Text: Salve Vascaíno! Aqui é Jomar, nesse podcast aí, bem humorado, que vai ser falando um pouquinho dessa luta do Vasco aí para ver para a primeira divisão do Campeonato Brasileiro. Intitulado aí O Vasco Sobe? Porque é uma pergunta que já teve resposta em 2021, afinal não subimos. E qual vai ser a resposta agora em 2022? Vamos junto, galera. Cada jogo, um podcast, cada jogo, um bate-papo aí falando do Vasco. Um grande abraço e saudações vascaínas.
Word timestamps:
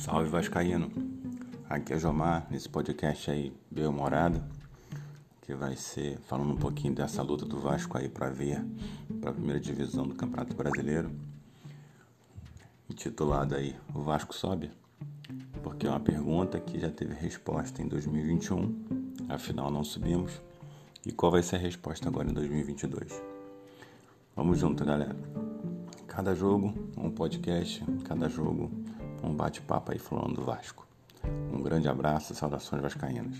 Salve 0.00 0.30
Vascaíno! 0.30 0.90
Aqui 1.68 1.92
é 1.92 1.98
Jomar, 1.98 2.46
nesse 2.50 2.66
podcast 2.66 3.30
aí, 3.30 3.52
bem 3.70 3.84
humorado, 3.84 4.42
que 5.42 5.54
vai 5.54 5.76
ser 5.76 6.18
falando 6.20 6.54
um 6.54 6.56
pouquinho 6.56 6.94
dessa 6.94 7.22
luta 7.22 7.44
do 7.44 7.60
Vasco 7.60 7.98
aí 7.98 8.08
para 8.08 8.30
ver 8.30 8.64
para 9.20 9.28
a 9.28 9.32
primeira 9.34 9.60
divisão 9.60 10.08
do 10.08 10.14
Campeonato 10.14 10.56
Brasileiro. 10.56 11.10
Intitulado 12.88 13.54
aí 13.54 13.76
O 13.94 14.00
Vasco 14.00 14.34
Sobe? 14.34 14.70
Porque 15.62 15.86
é 15.86 15.90
uma 15.90 16.00
pergunta 16.00 16.58
que 16.58 16.80
já 16.80 16.90
teve 16.90 17.12
resposta 17.12 17.82
em 17.82 17.86
2021, 17.86 18.74
afinal 19.28 19.70
não 19.70 19.84
subimos. 19.84 20.40
E 21.04 21.12
qual 21.12 21.30
vai 21.30 21.42
ser 21.42 21.56
a 21.56 21.58
resposta 21.58 22.08
agora 22.08 22.30
em 22.30 22.32
2022? 22.32 23.22
Vamos 24.34 24.58
junto, 24.58 24.82
galera. 24.82 25.14
Cada 26.06 26.34
jogo, 26.34 26.72
um 26.96 27.10
podcast, 27.10 27.84
cada 28.04 28.30
jogo, 28.30 28.70
um 29.22 29.34
bate-papo 29.34 29.92
aí 29.92 29.98
falando 29.98 30.34
do 30.34 30.44
Vasco. 30.44 30.86
Um 31.52 31.62
grande 31.62 31.88
abraço 31.88 32.32
e 32.32 32.36
saudações 32.36 32.82
vascaínas. 32.82 33.36